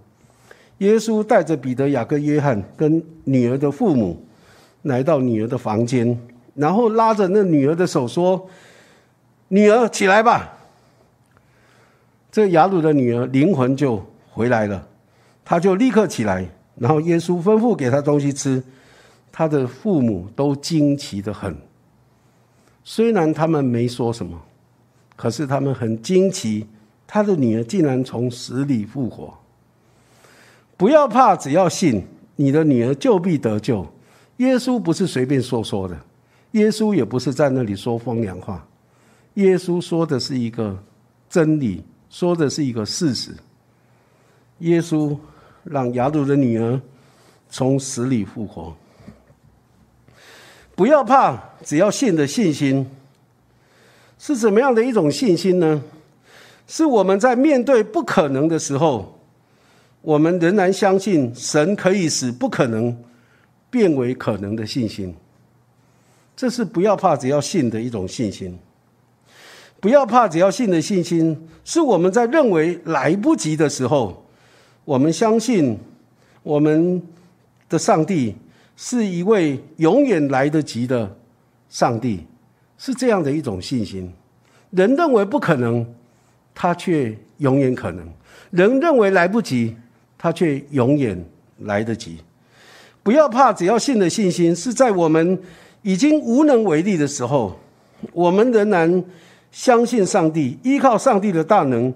[0.79, 4.21] 耶稣带着彼得、雅各、约翰跟女儿的父母
[4.83, 6.19] 来到女儿的房间，
[6.55, 8.45] 然后拉着那女儿的手说
[9.49, 10.53] ：“女儿，起来吧。”
[12.37, 14.87] 这个雅鲁的女儿灵魂就回来了，
[15.43, 16.47] 她就立刻起来。
[16.75, 18.63] 然后耶稣吩咐给她东西吃，
[19.33, 21.57] 她的父母都惊奇的很。
[22.85, 24.39] 虽然他们没说什么，
[25.17, 26.67] 可是他们很惊奇，
[27.07, 29.33] 他的女儿竟然从死里复活。
[30.77, 33.87] 不要怕，只要信，你的女儿就必得救。
[34.37, 35.97] 耶稣不是随便说说的，
[36.51, 38.69] 耶稣也不是在那里说风凉话，
[39.37, 40.79] 耶稣说的是一个
[41.31, 41.83] 真理。
[42.19, 43.31] 说的是一个事实。
[44.61, 45.15] 耶稣
[45.65, 46.81] 让雅鲁的女儿
[47.51, 48.75] 从死里复活。
[50.75, 52.89] 不要怕，只要信的信心
[54.19, 55.83] 是怎么样的一种信心呢？
[56.67, 59.21] 是我们在面对不可能的时候，
[60.01, 62.97] 我们仍然相信神可以使不可能
[63.69, 65.15] 变为可能的信心。
[66.35, 68.59] 这是不要怕，只要信的一种信心。
[69.79, 74.25] 不要怕，只要信的信心，是我们在认为来不及的时候，
[74.85, 75.79] 我们相信
[76.43, 77.01] 我们
[77.69, 78.35] 的上帝
[78.75, 81.15] 是一位永远来得及的
[81.69, 82.27] 上帝，
[82.79, 84.11] 是这样的一种信心。
[84.71, 85.87] 人认为不可能，
[86.55, 88.05] 他却永远可能；
[88.51, 89.77] 人认为来不及，
[90.17, 91.23] 他却永远
[91.61, 92.17] 来得及。
[93.03, 95.39] 不要怕，只要信的信心，是在我们
[95.83, 97.57] 已经无能为力的时候，
[98.13, 99.05] 我们仍然。
[99.57, 101.91] 相信上帝，依靠上帝的大能，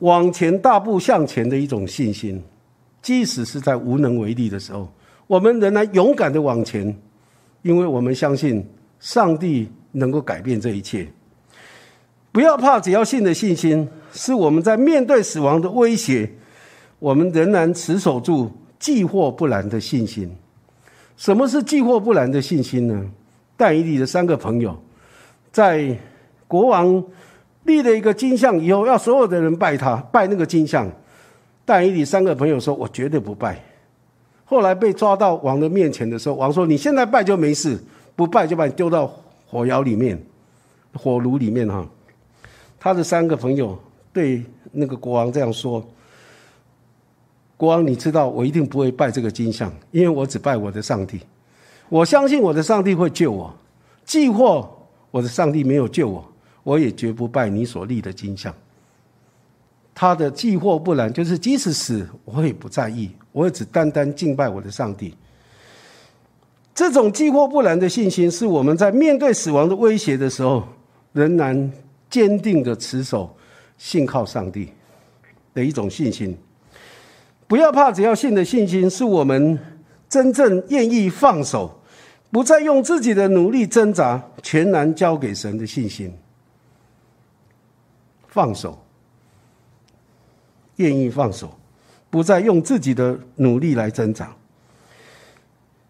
[0.00, 2.42] 往前大步向前的一种信心，
[3.00, 4.92] 即使是在无能为力的时候，
[5.28, 6.92] 我们仍然勇敢的往前，
[7.62, 8.66] 因为我们相信
[8.98, 11.06] 上帝能够改变这一切。
[12.32, 16.28] 不要怕，只要信的信心，是我们在面对死亡的威胁，
[16.98, 20.28] 我们仍然持守住既或不然的信心。
[21.16, 23.08] 什么是既或不然的信心呢？
[23.56, 24.76] 但以理的三个朋友
[25.52, 25.96] 在。
[26.48, 27.04] 国王
[27.64, 30.90] 立了一个金像以后，要所有的人拜他，拜那个金像。
[31.64, 33.62] 但以理三个朋友说：“我绝对不拜。”
[34.46, 37.78] 后来被抓到王的面前的时候，王说：“你现在拜就没事，
[38.16, 39.12] 不拜就把你丢到
[39.46, 40.18] 火窑里面、
[40.94, 41.86] 火炉里面。”哈，
[42.80, 43.78] 他的三个朋友
[44.10, 45.86] 对那个国王这样说
[47.58, 51.20] ：“国王，你知道我一定不会拜这个金像，因为我只拜我的上帝。
[51.90, 53.54] 我相信我的上帝会救我，
[54.06, 54.66] 既或
[55.10, 56.24] 我的上帝没有救我。”
[56.68, 58.54] 我也绝不拜你所立的金像。
[59.94, 65.14] 他的既或不然，就是即使死，我也不在意，我也只单单敬拜我的上帝。
[66.74, 70.62] 这种既或不然的信心，是我们在面对死亡的威胁的时候，
[71.14, 71.72] 仍然
[72.10, 73.34] 坚定的持守
[73.78, 74.68] 信靠上帝
[75.54, 76.36] 的一种信心。
[77.46, 79.58] 不要怕，只要信的信心，是我们
[80.06, 81.80] 真正愿意放手，
[82.30, 86.12] 不再用自己的努力挣扎，全然交给神的信心。
[88.38, 88.78] 放手，
[90.76, 91.58] 愿意放手，
[92.08, 94.32] 不再用自己的努力来增长。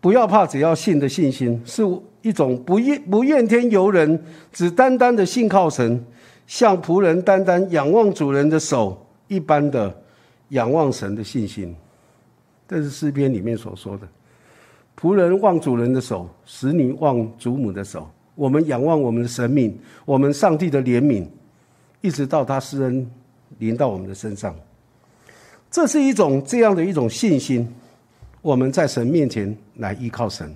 [0.01, 1.83] 不要怕，只要信的信心是
[2.23, 6.03] 一种不怨不怨天尤人，只单单的信靠神，
[6.47, 9.95] 像仆人单单仰望主人的手一般的
[10.49, 11.77] 仰望神的信心。
[12.67, 14.09] 这是诗篇里面所说的：
[14.99, 18.09] 仆人望主人的手，使女望祖母的手。
[18.35, 21.27] 我们仰望我们的神明，我们上帝的怜悯。
[22.01, 23.11] 一直到他施恩
[23.59, 24.55] 临到我们的身上，
[25.71, 27.69] 这是一种这样的一种信心。
[28.41, 30.55] 我们在神面前来依靠神。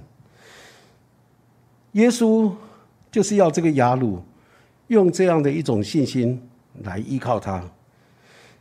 [1.92, 2.50] 耶稣
[3.11, 4.22] 就是要这个雅鲁
[4.87, 6.40] 用这样的一种信心
[6.83, 7.62] 来依靠他。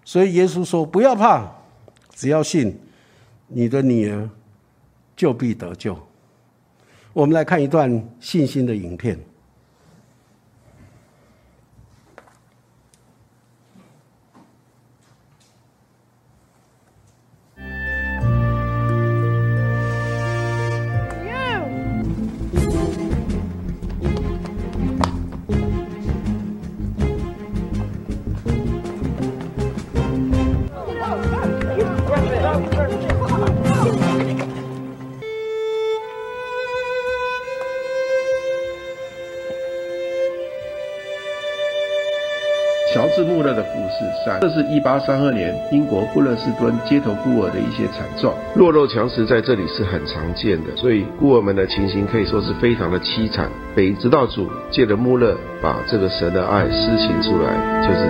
[0.03, 1.49] 所以耶稣说：“不要怕，
[2.15, 2.75] 只要信，
[3.47, 4.27] 你的女儿
[5.15, 5.97] 就必得救。”
[7.13, 9.17] 我们来看一段信心的影片。
[44.41, 53.49] 这是一八三二年英国布勒斯敦街头孤儿的一些惨状，弱肉强食在这里是很常见的，所以孤儿们的情形可以说是非常的凄惨。
[53.75, 57.55] 北直道主借着穆勒把这个神的爱施行出来，
[57.87, 58.01] 就是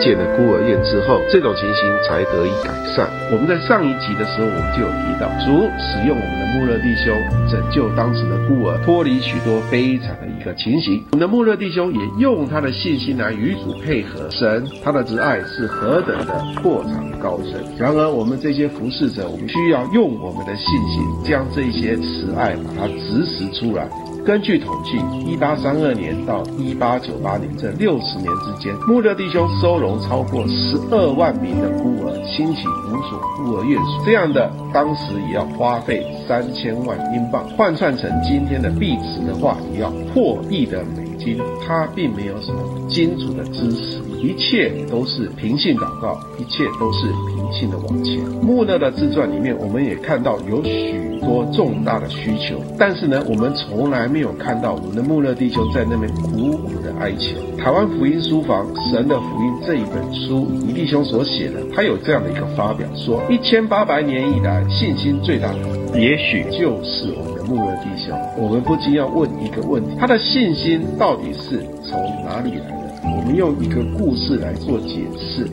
[0.00, 3.08] 建了孤儿院之后，这种情形才得以改善。
[3.32, 7.16] 我们在上一集的时候，我们就有提到，主使用我们的穆勒弟兄
[7.48, 11.02] 拯救当时的孤儿，脱离许多悲惨的一的情形。
[11.10, 17.62] 我们的穆勒弟兄也用他的信心来与主配合，神他的慈爱是何等的阔长高深。
[17.76, 23.88] 然而，我们这些服侍者，我们需要用我们的信心，将这些慈爱把它指使出来。
[24.26, 34.04] 根据统计，一八三二年到一八九八年这六十年之间，穆勒弟兄收容超过十二万名的孤儿，兴起五所孤儿院所。
[34.04, 41.38] 这样的，当时也要花费三千万英镑，换算成今天的币值的话，也要破亿的美金。
[41.66, 48.20] 他并没有什么金主的知识，一切都是平信祷告，一切都是平信的往前。
[48.42, 51.06] 穆勒的自传里面，我们也看到有许。
[51.18, 57.34] 多重大的需求，但是呢，我们从来没有看到我们的穆勒弟兄在那边苦苦的哀求。
[57.58, 68.18] 台湾福音书房《神的福音》这一本书，倪弟兄所写的，他有这样的一个发表说：一千八百年以来，信心最大的，也许就是我们穆勒弟兄。
[68.36, 72.76] 我们不禁要问一个问题：他的信心到底是从哪里来的？
[73.04, 75.48] 我们用一个故事来做解释。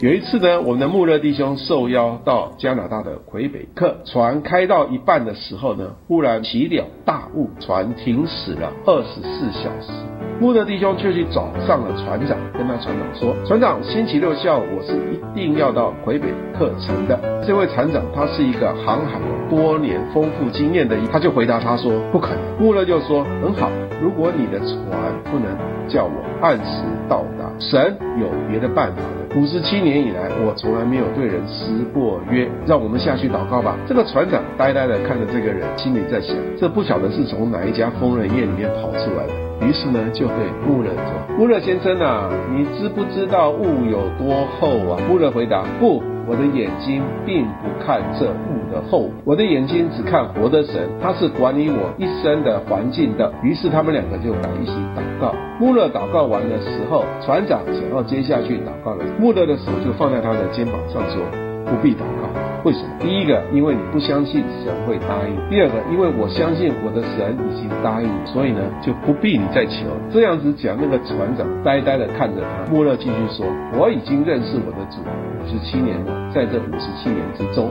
[0.00, 10.17] 有一次呢，我们的穆勒弟兄受邀到加拿大的魁北克，船开到一半的时候呢，忽然起了大雾，船停驶了二十四小时。
[10.40, 19.18] 穆勒弟兄却去找上了船长，跟他船长说：“船长，星期六下午我是一定要到魁北克城的。”这位船长他是一个航海
[19.50, 23.68] 多年、丰富经验的，他就回答他说：“不可能。”穆勒就说：“很好，
[24.00, 24.78] 如果你的船
[25.24, 25.48] 不能
[25.88, 29.02] 叫我按时到达，神有别的办法。”
[29.34, 32.48] 五十七年以来，我从来没有对人失过约。
[32.64, 33.76] 让我们下去祷告吧。
[33.88, 39.47] 这个船长呆呆的看着这个人，心里在想：这不晓得是从哪一家疯人院里面跑出来的。
[39.60, 40.36] 于是呢，就对
[40.66, 53.32] 穆勒说：“穆勒先生啊，你知不知道雾有多厚啊？”穆勒回答：“不。”我的眼睛并不看这雾的厚，我的眼睛只看活的神，他是管理我一生的环境的。
[53.42, 55.34] 于是他们两个就在一起祷告。
[55.58, 61.22] 穆勒祷告完的时候，船长想要接下去祷告了，穆勒的手就放在他的肩膀上说
[61.70, 62.28] ：“不必祷告。”
[62.64, 62.90] 为什么？
[62.98, 69.86] 第一个，因为你不相信神会答应；第二个，因为我相信我的神已经答应，所以呢就不必你再求。
[70.10, 72.70] 这样子讲，那个船长呆呆的看着他。
[72.70, 73.46] 穆勒继续说
[73.78, 77.70] ：“我已经认识我的主五十七年了，在这五十七年之中，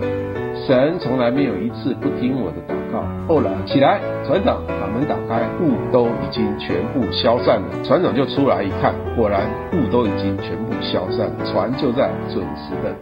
[0.65, 7.67] 神从来没有一次不听我的祷告。”后来起来，船长把门打开，雾都已经全部消散了。
[7.83, 9.41] 船长就出来一看，果然
[9.73, 12.95] 雾都已经全部消散，船就在准时的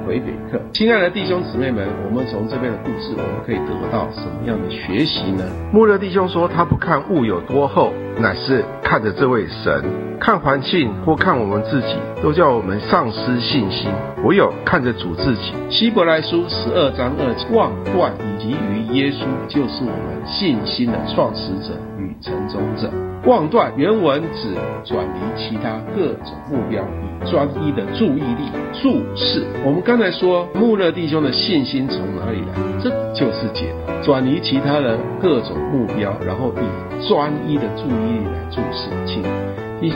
[0.00, 0.06] 抵达。
[0.06, 5.44] 魁北客，亲爱的弟兄姊妹们，我们从这边的故事，我们可以得到什么样的学习呢？
[5.72, 9.82] 穆勒弟兄说，他不看雾有多厚，乃是看着这位神。
[10.20, 13.90] 看环境或看我们自己，都叫我们丧失信心。
[14.22, 15.52] 唯有看着主自己。
[15.70, 23.09] 希伯来书十二章二节，望断以及于耶稣，就是我们信心的创始者与成终者。
[23.26, 29.44] 望断原文指转移其他各种目标，以专一的注意力注视。
[29.64, 32.54] 我们刚才说穆勒弟兄的信心从哪里来？
[32.82, 33.92] 这就是解答。
[34.02, 38.88] 转移其他的各种目标，然后以专一的注意力来注视。
[39.06, 39.22] 亲。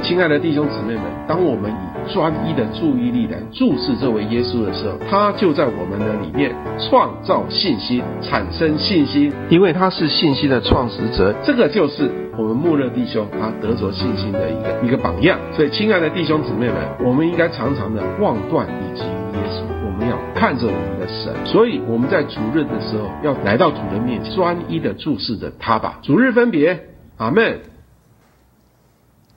[0.02, 11.34] 亲爱的弟兄姊妹们，当我们以专一的注意力来注视这位耶稣的时候，他就在我们的里面创造信心，产生信心，因为他是信心的创始者。
[11.42, 15.38] 这个就是我们穆勒弟兄他得着信心的一个一个榜样。
[15.52, 21.32] 所以，亲爱的弟兄姊妹们，我们应该常常的望断以及耶稣，我们要看着我们的神。
[21.44, 25.98] 所以我们在主日的时候，要来到主的面前，专一的注视着他吧。
[26.02, 27.60] 主日分别，阿门。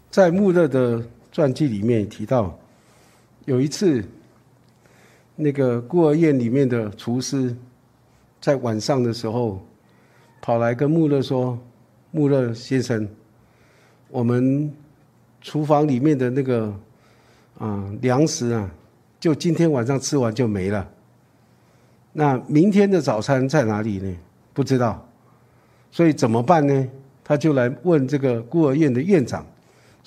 [0.09, 1.03] 在穆勒的
[1.38, 2.57] 传记里面提到，
[3.45, 4.03] 有一次，
[5.35, 7.55] 那个孤儿院里面的厨师，
[8.41, 9.63] 在晚上的时候，
[10.41, 11.55] 跑来跟穆勒说
[12.09, 13.07] ：“穆勒先生，
[14.09, 14.73] 我们
[15.39, 16.73] 厨房里面的那个
[17.59, 18.67] 啊粮食啊，
[19.19, 20.89] 就今天晚上吃完就没了。
[22.13, 24.11] 那明天的早餐在哪里呢？
[24.55, 25.07] 不知道，
[25.91, 26.88] 所以怎么办呢？
[27.23, 29.45] 他就来问这个孤儿院的院长。”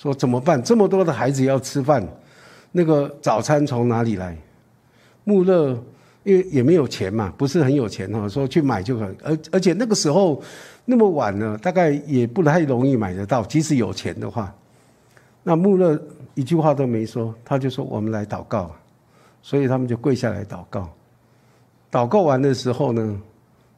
[0.01, 0.59] 说怎么办？
[0.63, 2.03] 这么多的孩子要吃饭，
[2.71, 4.35] 那个早餐从哪里来？
[5.25, 5.77] 穆勒
[6.23, 9.05] 因为也没有钱嘛，不是很有钱哈，说去买就可。
[9.23, 10.41] 而而且那个时候
[10.85, 13.43] 那么晚了，大概也不太容易买得到。
[13.43, 14.51] 即使有钱的话，
[15.43, 16.01] 那穆勒
[16.33, 18.71] 一句话都没说，他就说我们来祷告。
[19.43, 20.89] 所以他们就跪下来祷告。
[21.91, 23.21] 祷告完的时候呢，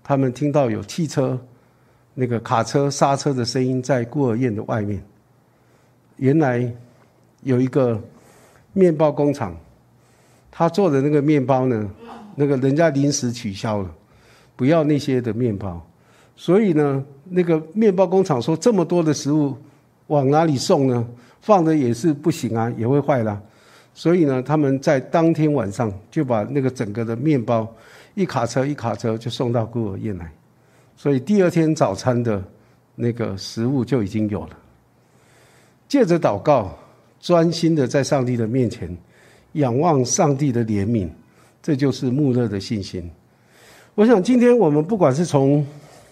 [0.01, 1.37] 他们听到有汽车
[2.13, 5.03] 那个卡车刹车的声音在孤儿院的外面。
[6.17, 6.71] 原来
[7.41, 8.01] 有一个
[8.73, 9.55] 面包工厂，
[10.51, 11.89] 他做的那个面包呢，
[12.35, 13.89] 那个人家临时取消了，
[14.55, 15.85] 不要那些的面包，
[16.35, 19.55] 所以呢，那个面包工厂说这么多的食物
[20.07, 21.05] 往哪里送呢？
[21.41, 23.41] 放着也是不行啊，也会坏啦。
[23.93, 27.67] 所以呢，他们在当天晚上就把那个整个的面包
[28.15, 30.31] 一卡车一卡车就送到孤儿院来，
[30.95, 32.41] 所以第二天早餐的
[32.95, 34.57] 那个食物就已经有了。
[35.93, 36.75] 借着祷告，
[37.21, 38.89] 专心的在上帝的面前
[39.51, 41.07] 仰望上帝的怜悯，
[41.61, 43.07] 这就是穆勒的信心。
[43.93, 45.63] 我想今天我们不管是从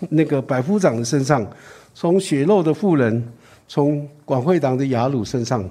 [0.07, 1.51] 那个百夫长的身上，
[1.95, 3.27] 从血肉的妇人，
[3.67, 5.67] 从广会党的雅鲁身上，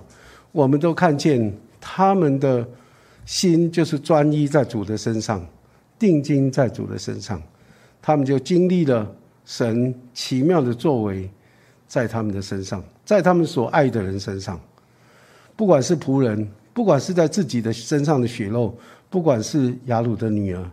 [0.51, 1.57] 我们都看见。
[1.81, 2.67] 他们的
[3.25, 5.47] 心就是专一在主的身上，
[6.01, 7.41] 定睛在主的身上，
[8.03, 9.09] 他们就经历了
[9.45, 11.31] 神奇妙的作为，
[11.87, 14.61] 在他们的身上，在他们所爱的人身上，
[15.57, 18.73] 不管是仆人，不管是在自己的身上的血肉，
[19.09, 20.65] 不管是雅鲁的女儿，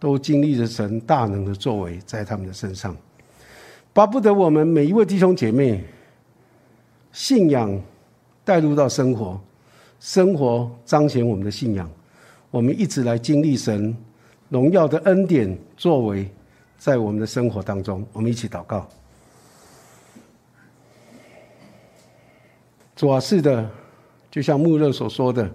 [0.00, 2.96] 都经历着神大能的作为在他们的身上，
[3.92, 5.84] 巴不得我们每一位弟兄姐妹，
[7.12, 7.78] 信仰
[8.42, 9.38] 带入到生活。
[10.00, 11.86] 生活彰显我们的信仰，
[12.50, 13.94] 我们一直来经历神
[14.48, 16.26] 荣耀的恩典作为，
[16.78, 18.88] 在我们的生活当中，我们一起祷告。
[23.02, 23.68] 主啊，是的，
[24.30, 25.50] 就像穆勒所说的，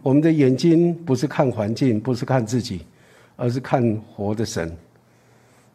[0.00, 2.82] 我们的眼睛不是看环境，不是看自己，
[3.34, 3.82] 而是看
[4.14, 4.72] 活的神。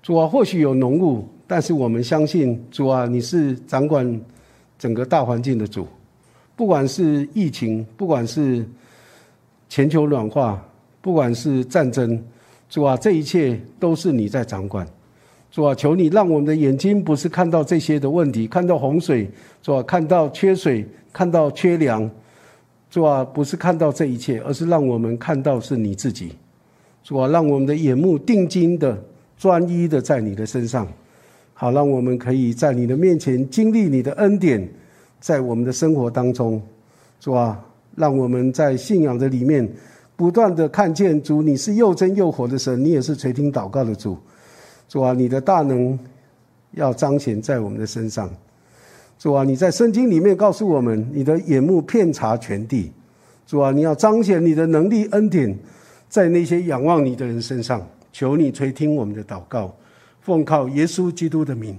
[0.02, 4.22] 主啊，或许有浓雾，但是我们相信主啊，你是掌管
[4.80, 5.86] 整个大环境的主。
[6.56, 8.66] 不管是疫情，不管是
[9.68, 10.66] 全球暖化，
[11.02, 12.24] 不管是战争，
[12.70, 14.88] 主啊，这一切都是你在掌管。
[15.50, 19.30] 主啊，求你让我们的眼睛不是看到这些的问题，看到洪水，
[19.62, 22.10] 主啊，看到缺水，看到缺粮，
[22.90, 26.34] 主啊，不是看到这一切，而是让我们看到是你自己。
[27.04, 29.02] 主啊，让我们的眼目定睛的、
[29.38, 30.88] 专一的在你的身上，
[31.54, 34.68] 好，让我们可以在你的面前经历你的恩典。
[35.20, 36.62] 在我们的生活当中，
[37.20, 37.60] 主啊，
[37.96, 39.68] 让我们在信仰的里面
[40.16, 44.16] 不断的看见主，你是又真又活的神，你也是垂听祷告的主。
[44.88, 45.98] 主啊，你的大能
[46.72, 48.30] 要彰显在我们的身上。
[49.20, 52.92] 主啊，你在圣经里面告诉我们，你的眼目遍察全地。
[53.46, 55.58] 主啊，你要彰显你的能力恩典
[56.08, 57.86] 在那些仰望你的人身上。
[58.14, 59.76] 求你垂听我们的祷告，
[60.22, 61.78] 奉靠耶稣基督的名。